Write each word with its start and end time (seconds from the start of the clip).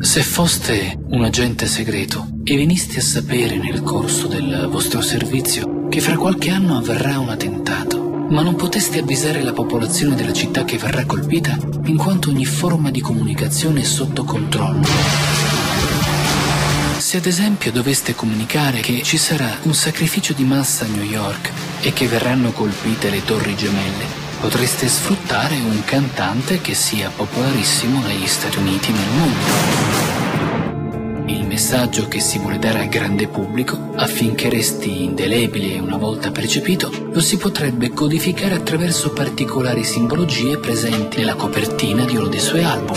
Se 0.00 0.22
foste 0.22 0.98
un 1.10 1.24
agente 1.24 1.66
segreto 1.66 2.28
e 2.44 2.56
veniste 2.56 2.98
a 2.98 3.02
sapere 3.02 3.56
nel 3.56 3.82
corso 3.82 4.26
del 4.26 4.68
vostro 4.70 5.00
servizio 5.00 5.88
che 5.88 6.00
fra 6.00 6.16
qualche 6.16 6.50
anno 6.50 6.76
avverrà 6.76 7.18
un 7.18 7.28
attentato, 7.30 8.26
ma 8.28 8.42
non 8.42 8.56
poteste 8.56 8.98
avvisare 8.98 9.42
la 9.42 9.52
popolazione 9.52 10.14
della 10.14 10.32
città 10.32 10.64
che 10.64 10.78
verrà 10.78 11.04
colpita 11.06 11.56
in 11.84 11.96
quanto 11.96 12.30
ogni 12.30 12.44
forma 12.44 12.90
di 12.90 13.00
comunicazione 13.00 13.80
è 13.80 13.84
sotto 13.84 14.24
controllo. 14.24 14.86
Se 16.98 17.16
ad 17.16 17.26
esempio 17.26 17.72
doveste 17.72 18.14
comunicare 18.14 18.80
che 18.80 19.02
ci 19.02 19.16
sarà 19.16 19.58
un 19.62 19.74
sacrificio 19.74 20.32
di 20.32 20.44
massa 20.44 20.84
a 20.84 20.88
New 20.88 21.04
York 21.04 21.50
e 21.80 21.92
che 21.92 22.06
verranno 22.08 22.52
colpite 22.52 23.10
le 23.10 23.24
torri 23.24 23.54
gemelle, 23.56 24.22
potreste 24.40 24.88
sfruttare 24.88 25.54
un 25.56 25.82
cantante 25.84 26.60
che 26.60 26.74
sia 26.74 27.10
popolarissimo 27.10 28.00
negli 28.00 28.26
Stati 28.26 28.58
Uniti 28.58 28.90
e 28.90 28.92
nel 28.92 29.08
mondo 29.18 29.53
messaggio 31.74 32.06
che 32.06 32.20
si 32.20 32.38
vuole 32.38 32.60
dare 32.60 32.82
al 32.82 32.88
grande 32.88 33.26
pubblico, 33.26 33.76
affinché 33.96 34.48
resti 34.48 35.02
indelebile 35.02 35.80
una 35.80 35.96
volta 35.96 36.30
percepito, 36.30 36.88
lo 37.10 37.18
si 37.20 37.36
potrebbe 37.36 37.90
codificare 37.90 38.54
attraverso 38.54 39.10
particolari 39.10 39.82
simbologie 39.82 40.58
presenti 40.58 41.18
nella 41.18 41.34
copertina 41.34 42.04
di 42.04 42.14
uno 42.14 42.28
dei 42.28 42.38
suoi 42.38 42.62
album. 42.62 42.96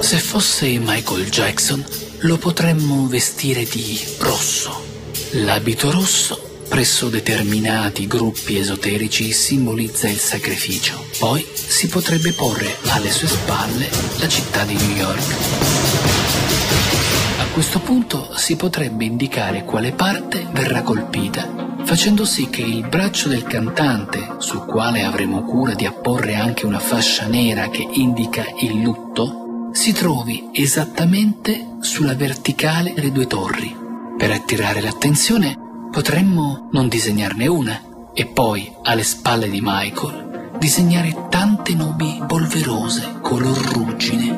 Se 0.00 0.18
fosse 0.18 0.78
Michael 0.78 1.30
Jackson, 1.30 1.82
lo 2.18 2.36
potremmo 2.36 3.06
vestire 3.06 3.64
di 3.64 3.98
rosso. 4.18 4.84
L'abito 5.30 5.90
rosso 5.90 6.58
presso 6.68 7.08
determinati 7.08 8.06
gruppi 8.06 8.58
esoterici 8.58 9.32
simbolizza 9.32 10.08
il 10.08 10.18
sacrificio. 10.18 11.06
Poi 11.18 11.42
si 11.54 11.88
potrebbe 11.88 12.32
porre 12.34 12.76
alle 12.88 13.10
sue 13.10 13.28
spalle 13.28 13.88
la 14.18 14.28
città 14.28 14.64
di 14.64 14.74
New 14.74 14.96
York. 14.96 16.19
A 17.38 17.52
questo 17.52 17.80
punto 17.80 18.30
si 18.36 18.56
potrebbe 18.56 19.04
indicare 19.04 19.64
quale 19.64 19.92
parte 19.92 20.46
verrà 20.52 20.82
colpita, 20.82 21.76
facendo 21.84 22.24
sì 22.24 22.48
che 22.48 22.62
il 22.62 22.86
braccio 22.88 23.28
del 23.28 23.44
cantante, 23.44 24.36
sul 24.38 24.64
quale 24.64 25.02
avremo 25.02 25.42
cura 25.42 25.74
di 25.74 25.86
apporre 25.86 26.36
anche 26.36 26.66
una 26.66 26.80
fascia 26.80 27.26
nera 27.26 27.68
che 27.68 27.86
indica 27.92 28.44
il 28.60 28.80
lutto, 28.80 29.70
si 29.72 29.92
trovi 29.92 30.50
esattamente 30.52 31.76
sulla 31.80 32.14
verticale 32.14 32.92
delle 32.94 33.12
due 33.12 33.26
torri. 33.26 33.76
Per 34.16 34.30
attirare 34.30 34.80
l'attenzione 34.80 35.68
Potremmo 35.90 36.68
non 36.70 36.86
disegnarne 36.86 37.48
una 37.48 37.82
e 38.14 38.26
poi, 38.26 38.72
alle 38.84 39.02
spalle 39.02 39.50
di 39.50 39.58
Michael, 39.60 40.52
disegnare 40.56 41.26
tante 41.28 41.74
nubi 41.74 42.22
polverose 42.28 43.18
color 43.20 43.58
ruggine. 43.72 44.29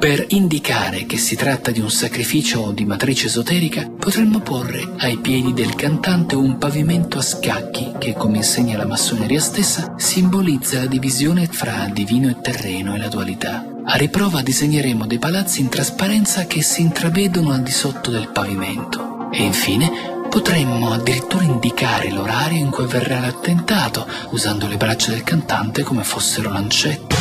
Per 0.00 0.24
indicare 0.30 1.04
che 1.04 1.18
si 1.18 1.36
tratta 1.36 1.70
di 1.70 1.78
un 1.78 1.90
sacrificio 1.90 2.70
di 2.70 2.86
matrice 2.86 3.26
esoterica, 3.26 3.86
potremmo 3.86 4.40
porre 4.40 4.94
ai 4.96 5.18
piedi 5.18 5.52
del 5.52 5.74
cantante 5.74 6.36
un 6.36 6.56
pavimento 6.56 7.18
a 7.18 7.22
scacchi 7.22 7.92
che, 7.98 8.14
come 8.14 8.38
insegna 8.38 8.78
la 8.78 8.86
massoneria 8.86 9.40
stessa, 9.40 9.96
simbolizza 9.98 10.78
la 10.78 10.86
divisione 10.86 11.46
fra 11.48 11.86
divino 11.92 12.30
e 12.30 12.40
terreno 12.40 12.94
e 12.94 12.98
la 12.98 13.08
dualità. 13.08 13.62
A 13.84 13.96
riprova 13.96 14.40
disegneremo 14.40 15.04
dei 15.04 15.18
palazzi 15.18 15.60
in 15.60 15.68
trasparenza 15.68 16.46
che 16.46 16.62
si 16.62 16.80
intravedono 16.80 17.52
al 17.52 17.60
di 17.60 17.70
sotto 17.70 18.10
del 18.10 18.30
pavimento. 18.30 19.28
E 19.30 19.42
infine 19.42 19.92
potremmo 20.30 20.92
addirittura 20.92 21.44
indicare 21.44 22.10
l'orario 22.10 22.58
in 22.58 22.70
cui 22.70 22.84
avverrà 22.84 23.20
l'attentato, 23.20 24.06
usando 24.30 24.66
le 24.66 24.78
braccia 24.78 25.10
del 25.10 25.24
cantante 25.24 25.82
come 25.82 26.04
fossero 26.04 26.50
lancette. 26.50 27.19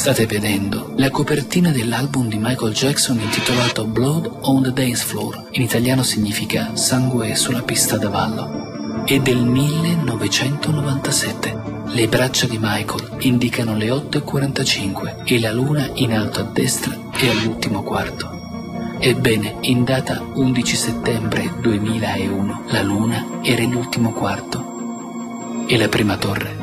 State 0.00 0.24
vedendo 0.24 0.94
la 0.96 1.10
copertina 1.10 1.70
dell'album 1.70 2.26
di 2.26 2.38
Michael 2.38 2.72
Jackson 2.72 3.20
intitolato 3.20 3.84
Blood 3.84 4.38
on 4.44 4.62
the 4.62 4.72
Dance 4.72 5.04
Floor, 5.04 5.48
in 5.50 5.60
italiano 5.60 6.02
significa 6.02 6.74
Sangue 6.74 7.34
sulla 7.34 7.60
pista 7.60 7.98
da 7.98 8.08
ballo, 8.08 9.04
è 9.04 9.18
del 9.18 9.44
1997. 9.44 11.82
Le 11.88 12.08
braccia 12.08 12.46
di 12.46 12.56
Michael 12.58 13.16
indicano 13.18 13.76
le 13.76 13.88
8.45 13.88 15.26
e 15.26 15.38
la 15.38 15.52
luna 15.52 15.90
in 15.96 16.14
alto 16.14 16.40
a 16.40 16.44
destra 16.44 16.98
e 17.12 17.28
all'ultimo 17.28 17.82
quarto. 17.82 18.96
Ebbene, 18.98 19.56
in 19.60 19.84
data 19.84 20.26
11 20.32 20.76
settembre 20.76 21.52
2001, 21.60 22.62
la 22.68 22.80
Luna 22.80 23.40
era 23.42 23.64
l'ultimo 23.64 24.12
quarto 24.12 25.66
e 25.66 25.76
la 25.76 25.88
prima 25.88 26.16
torre 26.16 26.56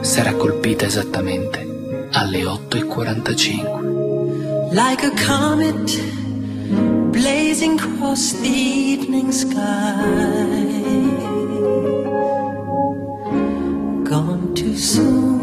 sarà 0.00 0.32
colpita 0.32 0.86
esattamente 0.86 1.76
alle 2.18 2.42
8.45. 2.42 4.72
Like 4.72 5.04
a 5.04 5.10
comet 5.24 5.86
blazing 7.12 7.78
across 7.78 8.32
the 8.32 8.48
evening 8.48 9.30
sky 9.32 9.94
Gone 14.04 14.54
too 14.54 14.76
soon 14.76 15.37